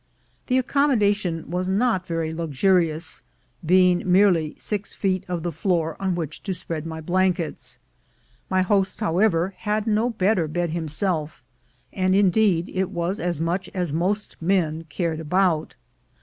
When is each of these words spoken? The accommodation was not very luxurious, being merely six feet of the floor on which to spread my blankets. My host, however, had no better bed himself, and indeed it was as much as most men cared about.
The 0.47 0.57
accommodation 0.57 1.47
was 1.51 1.69
not 1.69 2.07
very 2.07 2.33
luxurious, 2.33 3.21
being 3.63 4.01
merely 4.11 4.55
six 4.57 4.95
feet 4.95 5.23
of 5.27 5.43
the 5.43 5.51
floor 5.51 5.95
on 5.99 6.15
which 6.15 6.41
to 6.41 6.55
spread 6.55 6.87
my 6.87 7.01
blankets. 7.01 7.77
My 8.49 8.63
host, 8.63 8.99
however, 8.99 9.53
had 9.57 9.85
no 9.85 10.09
better 10.09 10.47
bed 10.47 10.71
himself, 10.71 11.43
and 11.93 12.15
indeed 12.15 12.67
it 12.73 12.89
was 12.89 13.19
as 13.19 13.39
much 13.39 13.69
as 13.75 13.93
most 13.93 14.35
men 14.41 14.85
cared 14.89 15.19
about. 15.19 15.75